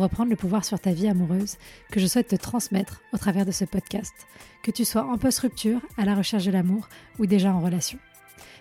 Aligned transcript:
reprendre 0.00 0.30
le 0.30 0.36
pouvoir 0.36 0.64
sur 0.64 0.80
ta 0.80 0.92
vie 0.92 1.08
amoureuse 1.08 1.56
que 1.90 2.00
je 2.00 2.06
souhaite 2.06 2.28
te 2.28 2.36
transmettre 2.36 3.02
au 3.12 3.18
travers 3.18 3.46
de 3.46 3.52
ce 3.52 3.64
podcast, 3.64 4.14
que 4.62 4.70
tu 4.70 4.84
sois 4.84 5.04
en 5.04 5.18
post-rupture, 5.18 5.80
à 5.96 6.04
la 6.04 6.14
recherche 6.14 6.44
de 6.44 6.50
l'amour 6.50 6.88
ou 7.18 7.26
déjà 7.26 7.52
en 7.52 7.60
relation. 7.60 7.98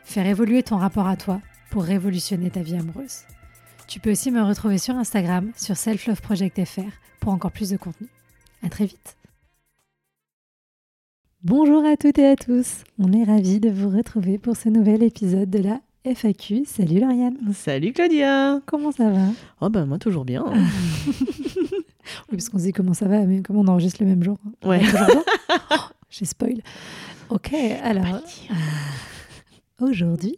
Faire 0.03 0.25
évoluer 0.25 0.63
ton 0.63 0.77
rapport 0.77 1.07
à 1.07 1.17
toi 1.17 1.41
pour 1.69 1.83
révolutionner 1.83 2.49
ta 2.49 2.61
vie 2.61 2.75
amoureuse. 2.75 3.21
Tu 3.87 3.99
peux 3.99 4.11
aussi 4.11 4.31
me 4.31 4.41
retrouver 4.41 4.77
sur 4.77 4.95
Instagram, 4.95 5.51
sur 5.55 5.77
selfloveproject.fr 5.77 6.91
pour 7.19 7.33
encore 7.33 7.51
plus 7.51 7.69
de 7.69 7.77
contenu. 7.77 8.07
À 8.63 8.69
très 8.69 8.85
vite. 8.85 9.17
Bonjour 11.43 11.83
à 11.85 11.97
toutes 11.97 12.19
et 12.19 12.27
à 12.27 12.35
tous. 12.35 12.83
On 12.99 13.11
est 13.13 13.23
ravis 13.23 13.59
de 13.59 13.69
vous 13.69 13.89
retrouver 13.89 14.37
pour 14.37 14.55
ce 14.55 14.69
nouvel 14.69 15.01
épisode 15.01 15.49
de 15.49 15.59
la 15.59 15.81
FAQ. 16.03 16.65
Salut 16.65 16.99
Lauriane. 16.99 17.37
Salut 17.53 17.93
Claudia. 17.93 18.59
Comment 18.65 18.91
ça 18.91 19.09
va? 19.11 19.27
Oh 19.61 19.69
ben 19.69 19.85
moi 19.85 19.99
toujours 19.99 20.25
bien. 20.25 20.43
oui, 21.05 21.83
parce 22.31 22.49
qu'on 22.49 22.57
se 22.57 22.63
dit 22.63 22.71
comment 22.73 22.93
ça 22.95 23.07
va, 23.07 23.19
mais 23.25 23.41
comment 23.41 23.61
on 23.61 23.67
enregistre 23.67 24.01
le 24.01 24.09
même 24.09 24.23
jour 24.23 24.37
hein? 24.45 24.67
Ouais. 24.67 24.81
Oh, 25.71 25.75
J'ai 26.09 26.25
spoil. 26.25 26.61
Ok, 27.29 27.53
alors 27.83 28.19
aujourd'hui, 29.79 30.35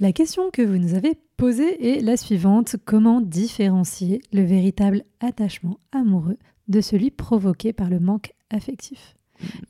la 0.00 0.12
question 0.12 0.50
que 0.50 0.62
vous 0.62 0.78
nous 0.78 0.94
avez 0.94 1.14
posée 1.36 1.96
est 1.96 2.00
la 2.00 2.16
suivante 2.16 2.76
comment 2.84 3.20
différencier 3.20 4.22
le 4.32 4.42
véritable 4.42 5.04
attachement 5.20 5.78
amoureux 5.90 6.38
de 6.68 6.80
celui 6.80 7.10
provoqué 7.10 7.72
par 7.72 7.90
le 7.90 7.98
manque 8.00 8.32
affectif? 8.50 9.14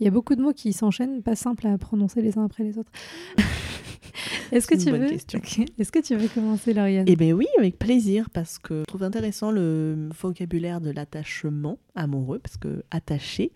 Il 0.01 0.05
y 0.05 0.09
a 0.09 0.11
beaucoup 0.11 0.35
de 0.35 0.43
mots 0.43 0.53
qui 0.53 0.73
s'enchaînent, 0.73 1.23
pas 1.23 1.37
simples 1.37 1.67
à 1.67 1.77
prononcer 1.79 2.23
les 2.23 2.39
uns 2.39 2.45
après 2.45 2.65
les 2.65 2.79
autres. 2.79 2.91
Est-ce 4.53 4.67
que 4.67 4.75
tu 4.75 4.91
veux. 4.91 5.13
Est-ce 5.13 5.93
que 5.93 5.99
tu 6.01 6.15
veux 6.15 6.29
commencer, 6.29 6.75
Lauriane? 6.75 7.07
Eh 7.09 7.17
bien 7.17 7.33
oui, 7.33 7.47
avec 7.59 7.79
plaisir, 7.79 8.29
parce 8.31 8.59
que 8.59 8.81
je 8.81 8.85
trouve 8.85 9.03
intéressant 9.03 9.51
le 9.51 10.11
vocabulaire 10.21 10.81
de 10.81 10.91
l'attachement 10.91 11.79
amoureux, 11.95 12.39
parce 12.39 12.59
que 12.59 12.85
attaché, 12.91 13.53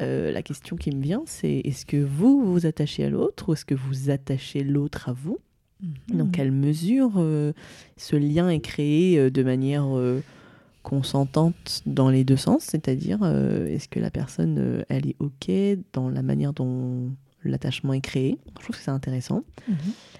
euh, 0.00 0.32
la 0.32 0.42
question 0.42 0.76
qui 0.76 0.90
me 0.90 1.02
vient, 1.02 1.22
c'est 1.26 1.60
est-ce 1.64 1.84
que 1.84 1.98
vous 1.98 2.44
vous 2.44 2.66
attachez 2.66 3.04
à 3.04 3.10
l'autre 3.10 3.48
ou 3.48 3.52
est-ce 3.52 3.64
que 3.64 3.74
vous 3.74 4.10
attachez 4.10 4.64
l'autre 4.64 5.08
à 5.08 5.12
vous? 5.12 5.38
Mhm. 5.82 6.18
Dans 6.18 6.26
quelle 6.28 6.52
mesure 6.52 7.12
euh, 7.16 7.52
ce 7.96 8.16
lien 8.16 8.48
est 8.48 8.60
créé 8.60 9.18
euh, 9.18 9.30
de 9.30 9.42
manière 9.42 9.86
consentante 10.82 11.82
dans 11.86 12.08
les 12.10 12.24
deux 12.24 12.36
sens 12.36 12.62
C'est-à-dire, 12.64 13.18
euh, 13.22 13.66
est-ce 13.66 13.88
que 13.88 14.00
la 14.00 14.10
personne, 14.10 14.56
euh, 14.58 14.82
elle 14.88 15.06
est 15.08 15.16
OK 15.20 15.50
dans 15.92 16.08
la 16.08 16.22
manière 16.22 16.52
dont 16.52 17.10
l'attachement 17.44 17.92
est 17.92 18.00
créé? 18.00 18.38
Je 18.58 18.64
trouve 18.64 18.76
que 18.76 18.82
c'est 18.82 18.90
intéressant. 18.90 19.42
Mhm. 19.68 19.76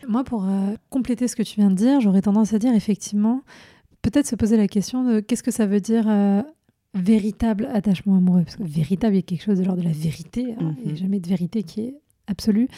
Moi, 0.09 0.25
pour 0.25 0.45
euh, 0.49 0.75
compléter 0.91 1.29
ce 1.29 1.37
que 1.37 1.43
tu 1.43 1.57
viens 1.61 1.71
de 1.71 1.75
dire, 1.77 2.01
j'aurais 2.01 2.23
tendance 2.23 2.53
à 2.53 2.59
dire 2.59 2.75
effectivement, 2.75 3.43
peut-être 4.03 4.27
se 4.27 4.35
poser 4.37 4.57
la 4.57 4.67
question 4.69 5.05
de 5.05 5.21
qu'est-ce 5.21 5.43
que 5.43 5.51
ça 5.53 5.67
veut 5.67 5.81
dire 5.81 6.07
véritable 6.95 7.69
attachement 7.73 8.17
amoureux? 8.17 8.43
Parce 8.45 8.57
que 8.57 8.65
véritable, 8.65 9.15
il 9.15 9.19
y 9.19 9.21
a 9.21 9.23
quelque 9.23 9.43
chose 9.45 9.59
de 9.59 9.65
l'ordre 9.65 9.81
de 9.83 9.87
la 9.87 9.95
vérité. 9.95 10.55
hein, 10.61 10.75
Il 10.79 10.85
n'y 10.85 10.89
a 10.91 10.93
Mhm. 10.93 10.97
jamais 10.99 11.21
de 11.21 11.29
vérité 11.29 11.63
qui 11.63 11.81
est 11.83 11.95
absolue. 12.27 12.69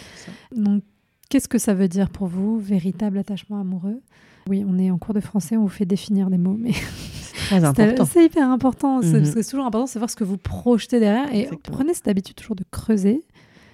Donc, 0.54 0.82
qu'est-ce 1.30 1.48
que 1.48 1.58
ça 1.58 1.74
veut 1.74 1.88
dire 1.88 2.10
pour 2.10 2.26
vous, 2.28 2.58
véritable 2.58 3.18
attachement 3.18 3.58
amoureux? 3.60 4.00
Oui, 4.48 4.62
on 4.68 4.78
est 4.78 4.90
en 4.90 4.98
cours 4.98 5.14
de 5.14 5.20
français, 5.20 5.56
on 5.56 5.62
vous 5.62 5.68
fait 5.68 5.86
définir 5.86 6.28
des 6.30 6.36
mots, 6.38 6.56
mais 6.58 6.72
Très 7.46 7.60
c'est 7.60 7.64
important. 7.66 8.04
c'est 8.04 8.24
hyper 8.24 8.50
important. 8.50 9.02
c'est- 9.02 9.20
Mhm. 9.20 9.24
C'est 9.24 9.44
toujours 9.50 9.66
important, 9.66 9.86
c'est 9.86 9.98
voir 9.98 10.10
ce 10.10 10.16
que 10.16 10.24
vous 10.24 10.38
projetez 10.38 11.00
derrière. 11.00 11.32
Et 11.34 11.42
Exactement. 11.42 11.76
prenez 11.76 11.94
cette 11.94 12.08
habitude 12.08 12.34
toujours 12.36 12.56
de 12.56 12.64
creuser. 12.70 13.22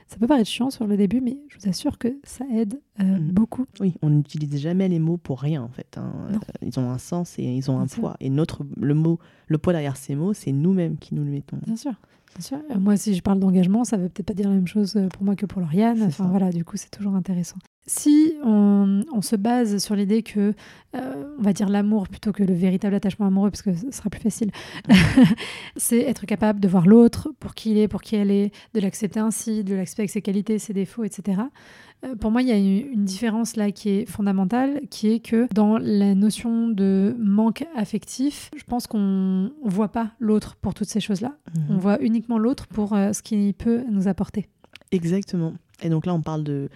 Ça 0.08 0.16
peut 0.18 0.26
paraître 0.26 0.48
chiant 0.50 0.70
sur 0.70 0.88
le 0.88 0.96
début, 0.96 1.20
mais 1.20 1.38
je 1.48 1.56
vous 1.62 1.68
assure 1.68 1.96
que 1.96 2.08
ça 2.24 2.44
aide 2.52 2.80
euh, 2.98 3.04
Mhm. 3.04 3.30
beaucoup. 3.30 3.64
Oui, 3.80 3.94
on 4.02 4.10
n'utilise 4.10 4.56
jamais 4.58 4.88
les 4.88 4.98
mots 4.98 5.16
pour 5.18 5.40
rien 5.40 5.62
en 5.62 5.68
fait. 5.68 5.96
hein. 5.98 6.12
Euh, 6.32 6.36
Ils 6.62 6.80
ont 6.80 6.90
un 6.90 6.98
sens 6.98 7.38
et 7.38 7.44
ils 7.44 7.70
ont 7.70 7.78
un 7.78 7.86
sûr. 7.86 8.00
poids. 8.00 8.16
Et 8.20 8.28
notre, 8.28 8.64
le 8.76 8.94
mot, 8.94 9.20
le 9.46 9.58
poids 9.58 9.72
derrière 9.72 9.96
ces 9.96 10.16
mots, 10.16 10.32
c'est 10.34 10.50
nous-mêmes 10.52 10.96
qui 10.98 11.14
nous 11.14 11.22
le 11.24 11.30
mettons. 11.30 11.58
Bien 11.64 11.76
sûr. 11.76 11.92
Bien 12.36 12.42
sûr. 12.44 12.58
Euh, 12.72 12.78
Moi, 12.80 12.96
si 12.96 13.14
je 13.14 13.22
parle 13.22 13.38
d'engagement, 13.38 13.84
ça 13.84 13.96
ne 13.96 14.02
veut 14.02 14.08
peut-être 14.08 14.26
pas 14.26 14.34
dire 14.34 14.48
la 14.48 14.54
même 14.56 14.66
chose 14.66 14.98
pour 15.12 15.22
moi 15.24 15.36
que 15.36 15.46
pour 15.46 15.60
Lauriane. 15.60 16.02
Enfin, 16.02 16.24
ça. 16.24 16.30
voilà, 16.30 16.50
du 16.50 16.64
coup, 16.64 16.76
c'est 16.76 16.90
toujours 16.90 17.14
intéressant. 17.14 17.56
Si 17.86 18.34
on, 18.44 19.00
on 19.12 19.20
se 19.22 19.34
base 19.36 19.78
sur 19.78 19.96
l'idée 19.96 20.22
que, 20.22 20.54
euh, 20.94 21.34
on 21.38 21.42
va 21.42 21.52
dire 21.52 21.68
l'amour 21.68 22.08
plutôt 22.08 22.30
que 22.30 22.44
le 22.44 22.54
véritable 22.54 22.94
attachement 22.94 23.26
amoureux, 23.26 23.50
parce 23.50 23.62
que 23.62 23.74
ce 23.74 23.90
sera 23.90 24.10
plus 24.10 24.20
facile, 24.20 24.50
c'est 25.76 26.00
être 26.00 26.26
capable 26.26 26.60
de 26.60 26.68
voir 26.68 26.86
l'autre 26.86 27.30
pour 27.40 27.54
qui 27.54 27.72
il 27.72 27.78
est, 27.78 27.88
pour 27.88 28.02
qui 28.02 28.16
elle 28.16 28.30
est, 28.30 28.52
de 28.74 28.80
l'accepter 28.80 29.20
ainsi, 29.20 29.64
de 29.64 29.74
l'accepter 29.74 30.02
avec 30.02 30.10
ses 30.10 30.22
qualités, 30.22 30.58
ses 30.58 30.72
défauts, 30.72 31.04
etc. 31.04 31.42
Euh, 32.04 32.14
Pour 32.14 32.30
moi, 32.30 32.42
il 32.42 32.48
y 32.48 32.52
a 32.52 32.56
une 32.56 32.92
une 32.92 33.04
différence 33.04 33.56
là 33.56 33.72
qui 33.72 33.88
est 33.90 34.06
fondamentale, 34.06 34.82
qui 34.90 35.08
est 35.12 35.20
que 35.20 35.48
dans 35.54 35.76
la 35.78 36.14
notion 36.14 36.68
de 36.68 37.16
manque 37.18 37.64
affectif, 37.74 38.50
je 38.56 38.64
pense 38.64 38.86
qu'on 38.86 38.98
ne 39.00 39.50
voit 39.64 39.88
pas 39.90 40.12
l'autre 40.20 40.56
pour 40.60 40.74
toutes 40.74 40.88
ces 40.88 41.00
choses-là. 41.00 41.32
On 41.68 41.74
Mhm. 41.74 41.78
voit 41.80 42.00
uniquement 42.02 42.38
l'autre 42.38 42.66
pour 42.68 42.92
euh, 42.92 43.12
ce 43.12 43.22
qu'il 43.22 43.52
peut 43.54 43.82
nous 43.90 44.06
apporter. 44.06 44.48
Exactement. 44.92 45.54
Et 45.82 45.88
donc 45.88 46.06
là, 46.06 46.14
on 46.14 46.20
parle 46.20 46.44
de 46.44 46.68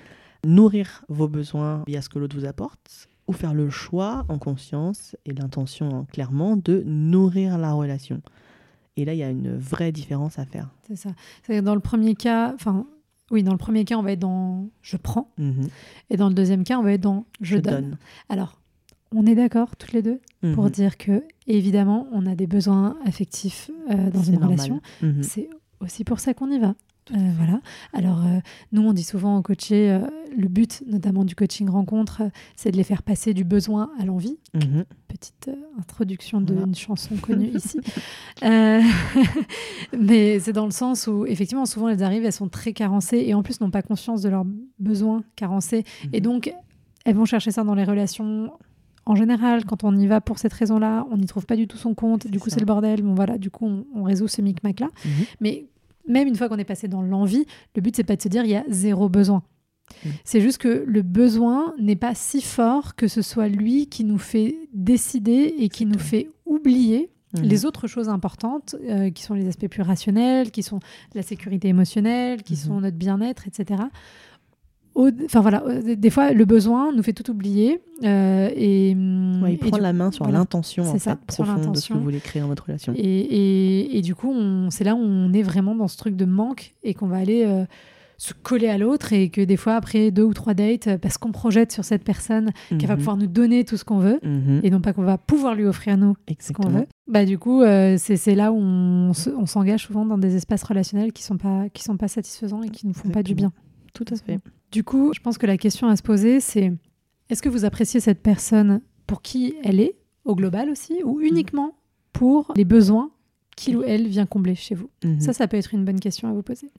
nourrir 0.44 1.05
vos 1.09 1.28
besoins 1.28 1.82
via 1.87 2.03
ce 2.03 2.09
que 2.09 2.19
l'autre 2.19 2.37
vous 2.38 2.44
apporte 2.47 3.09
ou 3.27 3.32
faire 3.32 3.55
le 3.55 3.71
choix 3.71 4.25
en 4.28 4.38
conscience 4.38 5.16
et 5.25 5.32
l'intention 5.32 5.88
hein, 5.94 6.06
clairement 6.12 6.56
de 6.56 6.82
nourrir 6.87 7.56
la 7.59 7.72
relation. 7.72 8.21
Et 8.97 9.04
là, 9.04 9.15
il 9.15 9.19
y 9.19 9.22
a 9.22 9.31
une 9.31 9.56
vraie 9.56 9.93
différence 9.93 10.38
à 10.38 10.44
faire. 10.44 10.69
C'est 10.87 10.97
ça. 10.97 11.10
C'est 11.43 11.62
Dans 11.62 11.75
le 11.75 11.81
premier 11.81 12.15
cas, 12.15 12.53
enfin, 12.54 12.87
oui, 13.31 13.43
dans 13.43 13.53
le 13.53 13.59
premier 13.59 13.84
cas, 13.84 13.97
on 13.97 14.03
va 14.03 14.12
être 14.12 14.21
dans 14.21 14.69
je 14.83 14.97
prends, 14.97 15.31
Mhm. 15.38 15.69
et 16.10 16.16
dans 16.16 16.28
le 16.28 16.34
deuxième 16.34 16.62
cas, 16.65 16.78
on 16.78 16.83
va 16.83 16.93
être 16.93 17.00
dans 17.00 17.25
je, 17.41 17.56
Je 17.56 17.60
donne. 17.60 17.75
donne. 17.91 17.99
Alors, 18.28 18.60
on 19.16 19.27
est 19.27 19.34
d'accord 19.34 19.77
toutes 19.77 19.93
les 19.93 20.03
deux 20.03 20.21
pour 20.54 20.65
Mhm. 20.65 20.71
dire 20.71 20.97
que, 20.99 21.25
évidemment, 21.47 22.06
on 22.12 22.27
a 22.27 22.34
des 22.34 22.47
besoins 22.47 22.97
affectifs 23.06 23.71
euh, 23.91 24.10
dans 24.10 24.22
C'est 24.22 24.28
une 24.33 24.41
normal. 24.41 24.50
relation. 24.59 24.81
Mhm. 25.03 25.22
C'est 25.22 25.49
aussi 25.81 26.04
pour 26.04 26.21
ça 26.21 26.34
qu'on 26.34 26.50
y 26.50 26.59
va. 26.59 26.75
Euh, 27.12 27.16
voilà. 27.37 27.60
Alors, 27.92 28.25
euh, 28.25 28.38
nous, 28.72 28.82
on 28.82 28.92
dit 28.94 29.03
souvent 29.04 29.37
au 29.37 29.42
coaché, 29.42 29.91
euh, 29.91 30.06
le 30.37 30.48
but 30.48 30.82
notamment 30.87 31.25
du 31.25 31.34
coaching 31.34 31.69
rencontre, 31.69 32.22
c'est 32.56 32.70
de 32.70 32.76
les 32.78 32.82
faire 32.84 33.03
passer 33.03 33.34
du 33.34 33.44
besoin 33.44 33.91
à 34.00 34.04
l'envie. 34.06 34.38
Mhm. 34.54 34.84
Petite 35.09 35.50
introduction 35.78 36.41
Voilà. 36.41 36.65
d'une 36.65 36.75
chanson 36.75 37.15
connue 37.22 37.50
ici. 37.54 37.78
Mais 39.98 40.38
c'est 40.41 40.53
dans 40.53 40.65
le 40.65 40.70
sens 40.70 41.06
où, 41.06 41.26
effectivement, 41.26 41.66
souvent, 41.66 41.88
elles 41.88 42.03
arrivent, 42.03 42.25
elles 42.25 42.32
sont 42.32 42.48
très 42.48 42.72
carencées 42.72 43.22
et 43.26 43.34
en 43.34 43.42
plus 43.42 43.60
n'ont 43.60 43.71
pas 43.71 43.82
conscience 43.82 44.22
de 44.22 44.28
leurs 44.28 44.44
besoins 44.78 45.22
carencés. 45.36 45.84
Et 46.12 46.19
Mhm. 46.19 46.22
donc, 46.22 46.54
elles 47.04 47.15
vont 47.16 47.25
chercher 47.26 47.50
ça 47.50 47.65
dans 47.65 47.75
les 47.75 47.84
relations. 47.84 48.50
En 49.06 49.15
général, 49.15 49.66
quand 49.66 49.84
on 49.84 49.94
y 49.97 50.06
va 50.06 50.22
pour 50.22 50.38
cette 50.38 50.54
raison-là, 50.54 51.06
on 51.10 51.19
n'y 51.19 51.26
trouve 51.26 51.44
pas 51.44 51.56
du 51.56 51.66
tout 51.69 51.76
son 51.76 51.94
compte. 51.94 52.26
Du 52.26 52.41
coup, 52.41 52.48
c'est 52.48 52.60
le 52.60 52.66
bordel. 52.66 53.03
Bon, 53.03 53.15
voilà, 53.15 53.36
du 53.36 53.50
coup, 53.50 53.66
on, 53.66 53.84
on 53.94 54.03
résout 54.04 54.28
ce 54.28 54.41
micmac-là. 54.41 54.88
Mhm. 55.04 55.10
Mais 55.41 55.66
même 56.09 56.28
une 56.28 56.37
fois 56.37 56.48
qu'on 56.48 56.59
est 56.59 56.65
passé 56.65 56.88
dans 56.88 57.03
l'envie, 57.03 57.47
le 57.76 57.82
but, 57.82 57.94
c'est 57.97 58.04
pas 58.04 58.16
de 58.16 58.22
se 58.22 58.28
dire 58.28 58.44
il 58.44 58.50
y 58.50 58.56
a 58.56 58.65
zéro 58.69 59.09
besoin. 59.09 59.42
Mm. 60.04 60.09
C'est 60.25 60.41
juste 60.41 60.59
que 60.59 60.84
le 60.87 61.03
besoin 61.03 61.75
n'est 61.78 61.97
pas 61.97 62.15
si 62.15 62.41
fort 62.41 62.94
que 62.94 63.09
ce 63.09 63.22
soit 63.22 63.48
lui 63.48 63.87
qui 63.88 64.04
nous 64.04 64.19
fait 64.19 64.56
décider 64.72 65.54
et 65.59 65.69
qui 65.69 65.87
nous 65.87 65.98
fait 65.98 66.31
oublier 66.47 67.10
Mhm. 67.34 67.42
les 67.42 67.65
autres 67.66 67.88
choses 67.88 68.09
importantes, 68.09 68.76
euh, 68.89 69.10
qui 69.10 69.24
sont 69.24 69.34
les 69.34 69.48
aspects 69.48 69.66
plus 69.66 69.83
rationnels, 69.83 70.53
qui 70.53 70.62
sont 70.62 70.78
la 71.16 71.22
sécurité 71.22 71.66
émotionnelle, 71.66 72.45
qui 72.45 72.53
Mhm. 72.53 72.59
sont 72.60 72.80
notre 72.80 72.97
bien-être, 72.97 73.48
etc. 73.48 73.83
Enfin 74.97 75.41
voilà, 75.41 75.65
euh, 75.67 75.97
des 75.97 76.11
fois 76.11 76.33
le 76.33 76.45
besoin 76.45 76.93
nous 76.93 77.03
fait 77.03 77.13
tout 77.13 77.29
oublier 77.31 77.81
euh, 78.05 78.49
et, 78.55 78.95
Ouais, 79.43 79.53
il 79.55 79.59
prend 79.59 79.77
la 79.79 79.93
main 79.93 80.11
sur 80.13 80.25
voilà. 80.25 80.39
l'intention 80.39 80.85
en 80.85 80.93
C'est 80.93 80.99
ça, 81.01 81.13
fait, 81.17 81.27
profonde 81.27 81.73
de 81.75 81.79
ce 81.79 81.89
que 81.89 81.95
vous 81.95 82.01
voulez 82.05 82.21
créer 82.21 82.41
dans 82.43 82.49
votre 82.49 82.65
relation. 82.67 82.93
et, 82.97 83.01
et- 83.01 83.99
et 83.99 84.03
du 84.03 84.15
coup, 84.15 84.33
c'est 84.71 84.85
là 84.85 84.95
où 84.95 84.99
on 85.01 85.33
est 85.33 85.43
vraiment 85.43 85.75
dans 85.75 85.89
ce 85.89 85.97
truc 85.97 86.15
de 86.17 86.25
manque 86.25 86.75
et 86.85 86.95
qu'on 86.95 87.07
va 87.09 87.17
aller 87.17 87.45
euh, 87.45 87.65
se 88.17 88.33
coller 88.33 88.69
à 88.69 88.79
l'autre 88.79 89.13
et 89.13 89.29
que 89.29 89.41
des 89.41 89.57
fois, 89.57 89.75
après 89.75 90.13
deux 90.13 90.23
ou 90.23 90.33
trois 90.33 90.55
dates, 90.55 90.97
parce 90.99 91.19
qu'on 91.19 91.33
projette 91.33 91.73
sur 91.73 91.85
cette 91.85 92.05
personne 92.05 92.53
qu'elle 92.69 92.87
va 92.87 92.95
Mhm. 92.95 92.99
pouvoir 92.99 93.17
nous 93.17 93.27
donner 93.27 93.65
tout 93.65 93.77
ce 93.77 93.85
qu'on 93.85 93.99
veut 93.99 94.21
Mhm. 94.23 94.61
et 94.63 94.71
non 94.71 94.81
pas 94.81 94.93
qu'on 94.93 95.03
va 95.03 95.19
pouvoir 95.19 95.57
lui 95.57 95.67
offrir 95.67 95.99
nous 95.99 96.15
ce 96.39 96.53
qu'on 96.53 96.69
veut, 96.69 96.87
bah 97.09 97.25
du 97.25 97.37
coup, 97.39 97.63
euh, 97.63 97.97
c'est 97.99 98.37
là 98.37 98.53
où 98.53 98.59
on 98.61 99.13
s'engage 99.47 99.83
souvent 99.87 100.07
dans 100.07 100.19
des 100.19 100.37
espaces 100.37 100.63
relationnels 100.63 101.13
qui 101.13 101.25
sont 101.25 101.37
pas 101.39 101.69
qui 101.71 101.83
sont 101.83 101.97
pas 101.97 102.07
satisfaisants 102.09 102.63
et 102.63 102.69
qui 102.71 102.87
nous 102.87 102.95
font 102.95 103.09
pas 103.09 103.25
du 103.25 103.35
bien. 103.35 103.53
Tout 103.93 104.05
à 104.13 104.17
fait. 104.17 104.39
Du 104.74 104.82
coup, 104.82 105.12
je 105.15 105.21
pense 105.21 105.38
que 105.38 105.47
la 105.47 105.56
question 105.56 105.86
à 105.86 105.94
se 105.94 106.03
poser, 106.03 106.41
c'est 106.41 106.72
est-ce 107.30 107.42
que 107.42 107.48
vous 107.48 107.65
appréciez 107.65 108.00
cette 108.00 108.21
personne 108.21 108.80
pour 109.06 109.22
qui 109.22 109.54
elle 109.62 109.78
est, 109.78 109.94
au 110.24 110.34
global 110.34 110.68
aussi, 110.68 111.00
ou 111.04 111.21
uniquement 111.21 111.76
pour 112.12 112.53
les 112.56 112.65
besoins 112.65 113.12
qu'il 113.54 113.76
ou 113.76 113.84
elle 113.84 114.09
vient 114.09 114.26
combler 114.26 114.56
chez 114.56 114.74
vous? 114.74 114.91
Mhm. 115.04 115.21
Ça, 115.21 115.32
ça 115.32 115.47
peut 115.47 115.56
être 115.56 115.74
une 115.74 115.84
bonne 115.84 116.00
question 116.00 116.28
à 116.28 116.32
vous 116.32 116.42
poser. 116.42 116.72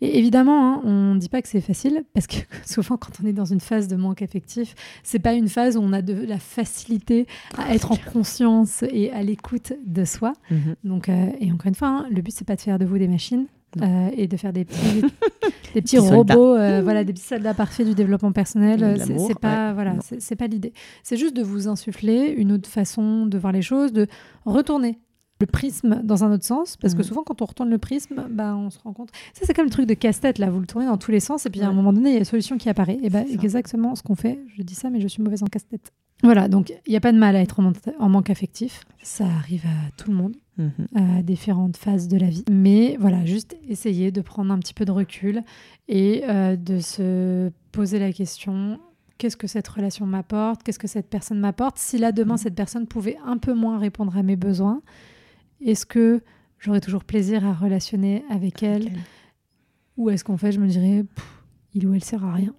Et 0.00 0.18
évidemment, 0.18 0.74
hein, 0.74 0.80
on 0.82 1.14
ne 1.14 1.20
dit 1.20 1.28
pas 1.28 1.40
que 1.40 1.46
c'est 1.46 1.60
facile, 1.60 2.02
parce 2.14 2.26
que 2.26 2.38
souvent, 2.66 2.96
quand 2.96 3.12
on 3.22 3.26
est 3.28 3.32
dans 3.32 3.44
une 3.44 3.60
phase 3.60 3.86
de 3.86 3.94
manque 3.94 4.22
affectif, 4.22 4.74
c'est 5.04 5.20
pas 5.20 5.34
une 5.34 5.46
phase 5.46 5.76
où 5.76 5.80
on 5.80 5.92
a 5.92 6.02
de 6.02 6.14
la 6.14 6.40
facilité 6.40 7.28
à 7.56 7.72
être 7.76 7.92
en 7.92 7.96
conscience 8.12 8.82
et 8.82 9.12
à 9.12 9.22
l'écoute 9.22 9.72
de 9.86 10.04
soi. 10.04 10.32
Mhm. 10.50 10.74
Donc, 10.82 11.08
euh, 11.08 11.30
et 11.38 11.52
encore 11.52 11.68
une 11.68 11.76
fois, 11.76 11.88
hein, 11.88 12.06
le 12.10 12.20
but, 12.22 12.34
c'est 12.34 12.44
pas 12.44 12.56
de 12.56 12.60
faire 12.60 12.80
de 12.80 12.86
vous 12.86 12.98
des 12.98 13.06
machines. 13.06 13.46
Euh, 13.82 14.08
et 14.16 14.26
de 14.26 14.36
faire 14.36 14.52
des 14.52 14.64
petits, 14.66 15.02
des 15.74 15.82
petits 15.82 15.98
robots, 15.98 16.54
euh, 16.56 16.80
voilà, 16.82 17.04
des 17.04 17.12
petits 17.12 17.24
soldats 17.26 17.52
parfaits 17.52 17.86
du 17.86 17.94
développement 17.94 18.32
personnel. 18.32 18.80
De 18.80 18.84
Euh, 18.84 18.96
C'est 19.26 19.38
pas, 19.38 19.68
ouais, 19.68 19.74
voilà, 19.74 19.96
c'est 20.18 20.36
pas 20.36 20.46
l'idée. 20.46 20.72
C'est 21.02 21.16
juste 21.16 21.36
de 21.36 21.42
vous 21.42 21.68
insuffler 21.68 22.28
une 22.36 22.52
autre 22.52 22.68
façon 22.70 23.26
de 23.26 23.36
voir 23.36 23.52
les 23.52 23.62
choses, 23.62 23.92
de 23.92 24.06
retourner 24.46 24.98
le 25.40 25.46
prisme 25.46 26.00
dans 26.02 26.24
un 26.24 26.32
autre 26.32 26.44
sens, 26.44 26.78
parce 26.78 26.94
que 26.94 27.00
Mhm. 27.00 27.04
souvent 27.04 27.22
quand 27.22 27.42
on 27.42 27.44
retourne 27.44 27.68
le 27.68 27.76
prisme, 27.76 28.24
bah, 28.30 28.56
on 28.56 28.70
se 28.70 28.78
rend 28.78 28.94
compte. 28.94 29.10
Ça 29.34 29.42
c'est 29.44 29.52
comme 29.52 29.66
le 29.66 29.70
truc 29.70 29.84
de 29.86 29.92
casse-tête 29.92 30.38
là, 30.38 30.48
vous 30.48 30.60
le 30.60 30.66
tournez 30.66 30.86
dans 30.86 30.96
tous 30.96 31.10
les 31.10 31.20
sens 31.20 31.44
et 31.44 31.50
puis 31.50 31.60
à 31.60 31.68
un 31.68 31.74
moment 31.74 31.92
donné 31.92 32.08
il 32.08 32.12
y 32.12 32.16
a 32.16 32.20
une 32.20 32.24
solution 32.24 32.56
qui 32.56 32.70
apparaît. 32.70 32.98
Et 33.02 33.10
bah, 33.10 33.20
exactement 33.30 33.94
ce 33.94 34.02
qu'on 34.02 34.14
fait. 34.14 34.38
Je 34.56 34.62
dis 34.62 34.74
ça, 34.74 34.88
mais 34.88 35.00
je 35.02 35.08
suis 35.08 35.22
mauvaise 35.22 35.42
en 35.42 35.46
casse-tête. 35.46 35.92
Voilà, 36.22 36.48
donc 36.48 36.72
il 36.86 36.90
n'y 36.90 36.96
a 36.96 37.00
pas 37.00 37.12
de 37.12 37.18
mal 37.18 37.36
à 37.36 37.40
être 37.40 37.60
en, 37.60 37.64
man- 37.64 37.74
en 37.98 38.08
manque 38.08 38.30
affectif. 38.30 38.84
Ça 39.02 39.26
arrive 39.26 39.64
à 39.66 39.90
tout 39.96 40.10
le 40.10 40.16
monde 40.16 40.36
Mhm. 40.58 40.72
à 41.18 41.22
différentes 41.22 41.76
phases 41.76 42.08
de 42.08 42.16
la 42.16 42.28
vie. 42.30 42.44
Mais 42.50 42.96
voilà, 42.98 43.26
juste 43.26 43.54
essayer 43.68 44.10
de 44.10 44.22
prendre 44.22 44.50
un 44.52 44.58
petit 44.58 44.72
peu 44.72 44.86
de 44.86 44.90
recul 44.92 45.42
et 45.86 46.22
euh, 46.30 46.56
de 46.56 46.78
se 46.80 47.50
poser 47.72 47.98
la 47.98 48.10
question 48.12 48.80
qu'est-ce 49.18 49.36
que 49.36 49.46
cette 49.46 49.68
relation 49.68 50.06
m'apporte? 50.06 50.62
Qu'est-ce 50.62 50.78
que 50.78 50.86
cette 50.88 51.10
personne 51.10 51.38
m'apporte? 51.40 51.76
Si 51.78 51.98
là, 51.98 52.10
demain, 52.12 52.34
Mhm. 52.34 52.38
cette 52.38 52.54
personne 52.54 52.86
pouvait 52.86 53.18
un 53.24 53.36
peu 53.36 53.52
moins 53.52 53.78
répondre 53.78 54.16
à 54.16 54.22
mes 54.22 54.36
besoins, 54.36 54.80
est-ce 55.60 55.84
que 55.86 56.22
j'aurais 56.58 56.80
toujours 56.80 57.04
plaisir 57.04 57.44
à 57.46 57.52
relationner 57.52 58.24
avec 58.30 58.62
elle. 58.62 58.90
Ou 59.98 60.08
est-ce 60.10 60.24
qu'en 60.24 60.36
fait, 60.38 60.52
je 60.52 60.60
me 60.60 60.66
dirais 60.68 61.04
Pff, 61.04 61.35
il 61.76 61.86
ou 61.86 61.94
elle 61.94 62.02
sert 62.02 62.24
à 62.24 62.32
rien 62.32 62.54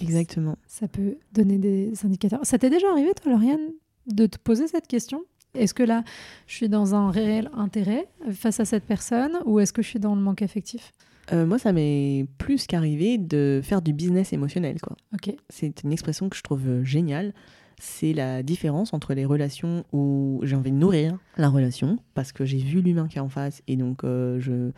Exactement. 0.00 0.56
Ça 0.66 0.88
peut 0.88 1.18
donner 1.32 1.58
des 1.58 1.92
indicateurs. 2.04 2.40
Ça 2.42 2.58
t'est 2.58 2.70
déjà 2.70 2.90
arrivé, 2.90 3.10
toi, 3.14 3.32
Lauriane, 3.32 3.72
de 4.06 4.26
te 4.26 4.38
poser 4.38 4.66
cette 4.66 4.88
question? 4.88 5.22
Est-ce 5.54 5.74
que 5.74 5.82
là, 5.82 6.02
je 6.46 6.54
suis 6.54 6.70
dans 6.70 6.94
un 6.94 7.10
réel 7.10 7.50
intérêt 7.54 8.08
face 8.32 8.58
à 8.60 8.64
cette 8.64 8.84
personne 8.84 9.38
ou 9.44 9.60
est-ce 9.60 9.74
que 9.74 9.82
je 9.82 9.88
suis 9.88 10.00
dans 10.00 10.14
le 10.14 10.22
manque 10.22 10.40
affectif? 10.40 10.92
Euh, 11.32 11.44
moi, 11.44 11.58
ça 11.58 11.72
m'est 11.72 12.26
plus 12.38 12.66
qu'arrivé 12.66 13.18
de 13.18 13.60
faire 13.62 13.82
du 13.82 13.92
business 13.92 14.32
émotionnel. 14.32 14.80
quoi. 14.80 14.96
Ok. 15.12 15.34
C'est 15.50 15.82
une 15.84 15.92
expression 15.92 16.30
que 16.30 16.36
je 16.36 16.42
trouve 16.42 16.66
euh, 16.66 16.84
géniale. 16.84 17.34
C'est 17.78 18.14
la 18.14 18.42
différence 18.42 18.94
entre 18.94 19.12
les 19.12 19.26
relations 19.26 19.84
où 19.92 20.40
j'ai 20.44 20.56
envie 20.56 20.72
de 20.72 20.76
nourrir 20.76 21.18
la 21.36 21.50
relation 21.50 21.98
parce 22.14 22.32
que 22.32 22.46
j'ai 22.46 22.58
vu 22.58 22.80
l'humain 22.80 23.08
qui 23.08 23.18
est 23.18 23.20
en 23.20 23.28
face 23.28 23.60
et 23.66 23.76
donc 23.76 24.04
euh, 24.04 24.38
je, 24.40 24.70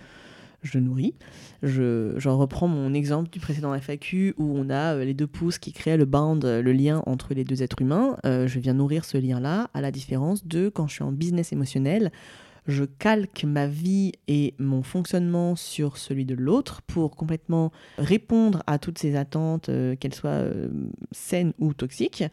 je 0.64 0.78
nourris. 0.78 1.14
Je, 1.62 2.28
reprends 2.28 2.66
mon 2.66 2.92
exemple 2.94 3.30
du 3.30 3.38
précédent 3.38 3.72
FAQ 3.74 4.34
où 4.38 4.54
on 4.56 4.70
a 4.70 4.94
euh, 4.94 5.04
les 5.04 5.14
deux 5.14 5.26
pouces 5.26 5.58
qui 5.58 5.72
créent 5.72 5.96
le 5.96 6.04
bond, 6.04 6.40
euh, 6.44 6.62
le 6.62 6.72
lien 6.72 7.02
entre 7.06 7.34
les 7.34 7.44
deux 7.44 7.62
êtres 7.62 7.80
humains. 7.80 8.16
Euh, 8.26 8.48
je 8.48 8.58
viens 8.58 8.74
nourrir 8.74 9.04
ce 9.04 9.18
lien-là 9.18 9.70
à 9.74 9.80
la 9.80 9.90
différence 9.90 10.46
de 10.46 10.68
quand 10.68 10.88
je 10.88 10.94
suis 10.94 11.04
en 11.04 11.12
business 11.12 11.52
émotionnel. 11.52 12.10
Je 12.66 12.84
calque 12.84 13.44
ma 13.44 13.66
vie 13.66 14.12
et 14.26 14.54
mon 14.58 14.82
fonctionnement 14.82 15.54
sur 15.54 15.98
celui 15.98 16.24
de 16.24 16.34
l'autre 16.34 16.80
pour 16.82 17.14
complètement 17.14 17.72
répondre 17.98 18.62
à 18.66 18.78
toutes 18.78 18.98
ces 18.98 19.16
attentes, 19.16 19.70
qu'elles 20.00 20.14
soient 20.14 20.44
saines 21.12 21.52
ou 21.58 21.74
toxiques. 21.74 22.24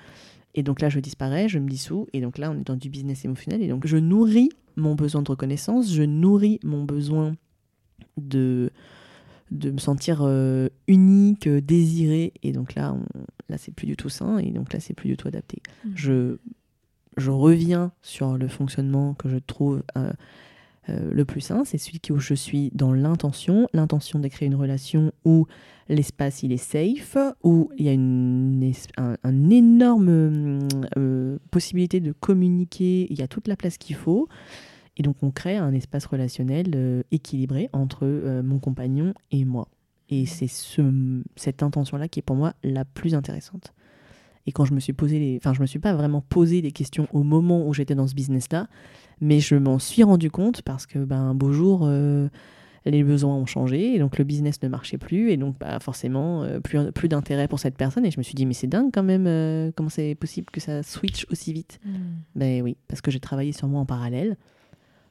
Et 0.56 0.64
donc 0.64 0.80
là, 0.80 0.88
je 0.88 1.02
disparais, 1.02 1.50
je 1.50 1.60
me 1.60 1.68
dissous. 1.68 2.08
Et 2.14 2.22
donc 2.22 2.38
là, 2.38 2.50
on 2.50 2.58
est 2.58 2.66
dans 2.66 2.78
du 2.78 2.90
business 2.90 3.26
émotionnel. 3.26 3.62
Et 3.62 3.68
donc, 3.68 3.86
je 3.86 3.98
nourris 3.98 4.52
mon 4.78 4.96
besoin 4.96 5.22
de 5.22 5.30
reconnaissance, 5.30 5.94
je 5.94 6.04
nourris 6.04 6.60
mon 6.64 6.84
besoin 6.84 7.36
de, 8.18 8.72
de 9.52 9.72
me 9.72 9.78
sentir 9.78 10.22
euh, 10.22 10.70
unique, 10.88 11.48
euh, 11.48 11.62
désiré. 11.62 12.34
Et 12.44 12.52
donc 12.52 12.76
là, 12.76 12.94
on, 12.94 13.04
là 13.50 13.58
c'est 13.58 13.74
plus 13.74 13.88
du 13.88 13.96
tout 13.96 14.10
sain. 14.10 14.38
Et 14.38 14.52
donc 14.52 14.74
là, 14.74 14.80
c'est 14.80 14.94
plus 14.94 15.10
du 15.10 15.18
tout 15.18 15.28
adapté. 15.28 15.62
Mhm. 15.86 15.92
Je, 15.96 16.38
je 17.18 17.32
reviens 17.32 17.92
sur 18.02 18.38
le 18.38 18.48
fonctionnement 18.48 19.14
que 19.14 19.30
je 19.30 19.38
trouve 19.38 19.84
euh, 19.98 20.12
euh, 20.90 21.12
le 21.14 21.26
plus 21.26 21.42
sain. 21.42 21.64
C'est 21.66 21.78
celui 21.78 22.00
où 22.12 22.18
je 22.18 22.34
suis 22.34 22.72
dans 22.74 22.94
l'intention. 22.94 23.68
L'intention 23.74 24.20
de 24.20 24.28
créer 24.30 24.48
une 24.48 24.56
relation 24.56 25.12
où 25.26 25.48
l'espace 25.90 26.44
il 26.44 26.54
est 26.54 26.58
safe, 26.58 27.18
où 27.44 27.70
il 27.78 27.86
y 27.86 27.90
a 27.90 27.94
une 27.94 28.72
un, 28.98 29.18
un 29.24 29.50
énorme 29.50 30.60
possibilité 31.52 32.00
de 32.00 32.14
communiquer, 32.14 33.08
il 33.10 33.20
y 33.20 33.22
a 33.22 33.28
toute 33.28 33.50
la 33.50 33.58
place 33.58 33.78
qu'il 33.78 33.98
faut. 33.98 34.30
Et 34.98 35.04
donc 35.04 35.18
on 35.22 35.32
crée 35.32 35.58
un 35.58 35.74
espace 35.74 36.06
relationnel 36.06 36.72
euh, 36.76 37.04
équilibré 37.12 37.70
entre 37.74 38.00
euh, 38.04 38.44
mon 38.44 38.60
compagnon 38.60 39.14
et 39.32 39.46
moi. 39.46 39.68
Et 40.10 40.26
c'est 40.26 40.48
ce, 40.48 40.82
cette 41.36 41.64
intention-là 41.64 42.08
qui 42.08 42.20
est 42.20 42.24
pour 42.24 42.36
moi 42.36 42.54
la 42.64 42.84
plus 42.84 43.16
intéressante. 43.16 43.74
Et 44.46 44.52
quand 44.52 44.66
je 44.66 44.74
me 44.74 44.80
suis 44.80 44.94
posé 44.94 45.20
les... 45.20 45.38
Enfin, 45.38 45.54
je 45.54 45.62
me 45.62 45.66
suis 45.66 45.80
pas 45.80 45.94
vraiment 45.94 46.22
posé 46.22 46.62
des 46.62 46.72
questions 46.72 47.08
au 47.14 47.24
moment 47.24 47.68
où 47.68 47.74
j'étais 47.74 47.96
dans 47.96 48.08
ce 48.08 48.16
business-là, 48.16 48.68
mais 49.22 49.40
je 49.40 49.56
m'en 49.56 49.80
suis 49.80 50.04
rendu 50.04 50.32
compte 50.32 50.64
parce 50.64 50.86
que, 50.86 51.00
ben, 51.00 51.20
un 51.20 51.36
beau 51.36 51.54
jour, 51.54 51.82
euh, 51.84 52.28
les 52.86 53.04
besoins 53.04 53.36
ont 53.36 53.46
changé, 53.46 53.94
et 53.94 54.00
donc 54.00 54.18
le 54.18 54.24
business 54.24 54.62
ne 54.64 54.68
marchait 54.68 54.98
plus, 54.98 55.30
et 55.30 55.38
donc, 55.38 55.60
bah, 55.60 55.80
forcément, 55.80 56.44
euh, 56.44 56.60
plus, 56.60 56.92
plus 56.92 57.08
d'intérêt 57.08 57.48
pour 57.48 57.60
cette 57.60 57.78
personne. 57.78 58.06
Et 58.06 58.12
je 58.12 58.18
me 58.18 58.24
suis 58.24 58.34
dit, 58.34 58.48
mais 58.48 58.56
c'est 58.56 58.68
dingue 58.68 58.90
quand 58.92 59.04
même, 59.04 59.28
euh, 59.28 59.72
comment 59.76 59.90
c'est 59.90 60.16
possible 60.16 60.48
que 60.52 60.60
ça 60.60 60.82
switch 60.82 61.28
aussi 61.32 61.54
vite? 61.54 61.80
Mhm. 61.86 61.94
Ben 62.36 62.62
oui, 62.64 62.78
parce 62.88 63.02
que 63.02 63.12
j'ai 63.12 63.20
travaillé 63.20 63.52
sur 63.52 63.68
moi 63.68 63.80
en 63.80 63.86
parallèle. 63.86 64.38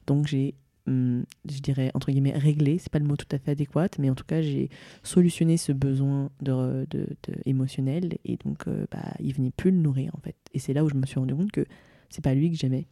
Donc 0.07 0.27
j'ai, 0.27 0.55
hum, 0.87 1.23
je 1.49 1.59
dirais, 1.59 1.91
entre 1.93 2.11
guillemets, 2.11 2.37
réglé, 2.37 2.77
c'est 2.79 2.91
pas 2.91 2.99
le 2.99 3.05
mot 3.05 3.15
tout 3.15 3.27
à 3.31 3.39
fait 3.39 3.51
adéquat, 3.51 3.89
mais 3.99 4.09
en 4.09 4.15
tout 4.15 4.23
cas, 4.25 4.41
j'ai 4.41 4.69
solutionné 5.03 5.57
ce 5.57 5.71
besoin 5.71 6.29
de, 6.41 6.85
de- 6.89 7.07
de- 7.27 7.35
émotionnel 7.45 8.17
et 8.25 8.37
donc 8.37 8.67
euh, 8.67 8.85
bah, 8.91 9.13
il 9.19 9.33
venait 9.33 9.51
plus 9.51 9.71
le 9.71 9.77
nourrir 9.77 10.13
en 10.15 10.19
fait. 10.21 10.35
Et 10.53 10.59
c'est 10.59 10.73
là 10.73 10.83
où 10.83 10.89
je 10.89 10.95
me 10.95 11.05
suis 11.05 11.19
rendu 11.19 11.35
compte 11.35 11.51
que 11.51 11.65
c'est 12.09 12.23
pas 12.23 12.33
lui 12.33 12.51
que 12.51 12.57
j'aimais, 12.57 12.87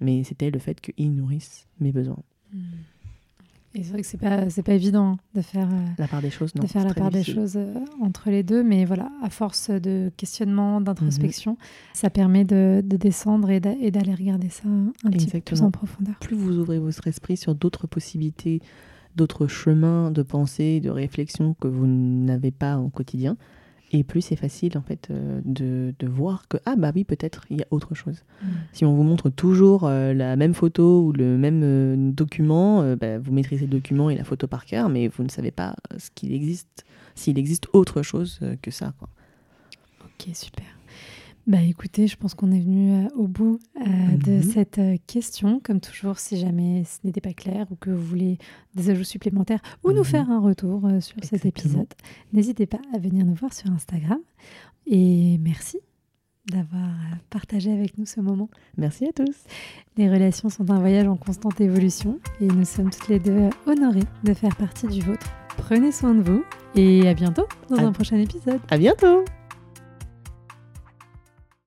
mais 0.00 0.24
c'était 0.24 0.50
le 0.50 0.58
fait 0.58 0.80
qu'il 0.80 1.14
nourrisse 1.14 1.68
mes 1.80 1.92
besoins. 1.92 2.22
Mhm. 3.74 3.80
Et 3.80 3.84
c'est 3.84 3.92
vrai 3.92 4.00
que 4.02 4.06
c'est 4.06 4.18
pas 4.20 4.50
c'est 4.50 4.62
pas 4.62 4.74
évident 4.74 5.16
de 5.34 5.40
faire 5.42 5.68
euh, 5.68 5.86
La 5.98 6.06
part 6.08 6.20
des 6.22 6.30
choses, 6.30 6.54
non. 6.54 6.62
de 6.62 6.66
faire 6.68 6.84
la 6.84 6.94
part 6.94 7.10
des 7.10 7.22
choses 7.24 7.54
euh, 7.56 7.74
entre 8.00 8.30
les 8.30 8.42
deux, 8.42 8.62
mais 8.62 8.84
voilà, 8.84 9.10
à 9.22 9.30
force 9.30 9.70
de 9.70 10.10
questionnement, 10.16 10.78
Mhm. 10.78 10.84
d'introspection, 10.84 11.56
ça 11.94 12.10
permet 12.10 12.44
de, 12.44 12.82
de 12.84 12.96
descendre 12.96 13.50
et 13.50 13.60
d'a- 13.60 13.76
et 13.80 13.90
d'aller 13.90 14.14
regarder 14.14 14.48
ça 14.48 14.64
un 14.68 15.10
petit 15.10 15.26
peu 15.26 15.40
plus 15.40 15.62
en 15.62 15.70
profondeur. 15.70 16.14
Plus 16.20 16.36
vous 16.36 16.58
ouvrez 16.58 16.78
votre 16.78 17.06
esprit 17.06 17.36
sur 17.36 17.54
d'autres 17.54 17.86
possibilités, 17.86 18.60
d'autres 19.16 19.46
chemins 19.46 20.10
de 20.10 20.22
pensée, 20.22 20.80
de 20.80 20.90
réflexion 20.90 21.54
que 21.60 21.68
vous 21.68 21.86
n'avez 21.86 22.50
pas 22.50 22.78
au 22.78 22.88
quotidien, 22.88 23.36
et 23.92 24.04
plus 24.04 24.22
c'est 24.22 24.36
facile 24.36 24.76
en 24.78 24.82
fait 24.82 25.08
euh, 25.10 25.40
de, 25.44 25.94
de 25.98 26.06
voir 26.06 26.48
que 26.48 26.56
ah 26.64 26.76
bah 26.76 26.92
oui 26.94 27.04
peut-être 27.04 27.44
il 27.50 27.58
y 27.58 27.62
a 27.62 27.66
autre 27.70 27.94
chose. 27.94 28.24
Si 28.72 28.84
on 28.84 28.94
vous 28.94 29.02
montre 29.02 29.28
toujours 29.28 29.84
euh, 29.84 30.14
la 30.14 30.36
même 30.36 30.54
photo 30.54 31.04
ou 31.04 31.12
le 31.12 31.36
même 31.36 31.60
euh, 31.62 31.94
document, 32.12 32.96
bah, 32.96 33.18
vous 33.18 33.32
maîtrisez 33.32 33.66
le 33.66 33.70
document 33.70 34.10
et 34.10 34.16
la 34.16 34.24
photo 34.24 34.46
par 34.46 34.64
cœur, 34.64 34.88
mais 34.88 35.08
vous 35.08 35.22
ne 35.22 35.28
savez 35.28 35.50
pas 35.50 35.76
ce 35.98 36.10
qu'il 36.14 36.32
existe, 36.32 36.84
s'il 37.14 37.38
existe 37.38 37.68
autre 37.72 38.02
chose 38.02 38.40
que 38.62 38.70
ça. 38.70 38.94
Quoi. 38.98 39.08
Ok, 40.04 40.34
super. 40.34 40.66
Bah 41.48 41.60
écoutez, 41.60 42.06
je 42.06 42.16
pense 42.16 42.34
qu'on 42.34 42.52
est 42.52 42.60
venu 42.60 42.92
euh, 42.92 43.08
au 43.16 43.26
bout 43.26 43.58
euh, 43.80 44.16
de 44.16 44.32
Mhm. 44.34 44.42
cette 44.42 44.78
euh, 44.78 44.96
question. 45.08 45.58
Comme 45.64 45.80
toujours, 45.80 46.18
si 46.20 46.36
jamais 46.36 46.84
ce 46.84 46.98
n'était 47.04 47.20
pas 47.20 47.32
clair 47.32 47.66
ou 47.72 47.74
que 47.74 47.90
vous 47.90 48.02
voulez 48.04 48.38
des 48.76 48.90
ajouts 48.90 49.02
supplémentaires 49.02 49.60
ou 49.82 49.90
nous 49.90 49.98
Mhm. 49.98 50.04
faire 50.04 50.30
un 50.30 50.38
retour 50.38 50.86
euh, 50.86 51.00
sur 51.00 51.16
cet 51.24 51.44
épisode, 51.44 51.88
n'hésitez 52.32 52.66
pas 52.66 52.78
à 52.94 52.98
venir 52.98 53.26
nous 53.26 53.34
voir 53.34 53.52
sur 53.52 53.68
Instagram. 53.72 54.20
Et 54.86 55.38
merci 55.38 55.78
d'avoir 56.50 56.90
partagé 57.30 57.72
avec 57.72 57.98
nous 57.98 58.06
ce 58.06 58.20
moment. 58.20 58.48
Merci 58.76 59.06
à 59.06 59.12
tous. 59.12 59.34
Les 59.96 60.08
relations 60.08 60.48
sont 60.48 60.70
un 60.70 60.78
voyage 60.78 61.08
en 61.08 61.16
constante 61.16 61.60
évolution 61.60 62.20
et 62.40 62.46
nous 62.46 62.64
sommes 62.64 62.90
toutes 62.90 63.08
les 63.08 63.18
deux 63.18 63.48
honorées 63.66 64.00
de 64.22 64.32
faire 64.32 64.54
partie 64.56 64.86
du 64.86 65.00
vôtre. 65.00 65.26
Prenez 65.56 65.90
soin 65.90 66.14
de 66.14 66.22
vous 66.22 66.44
et 66.76 67.08
à 67.08 67.14
bientôt 67.14 67.46
dans 67.68 67.76
À- 67.78 67.82
un 67.82 67.92
prochain 67.92 68.16
épisode. 68.18 68.60
À 68.70 68.78
bientôt. 68.78 69.24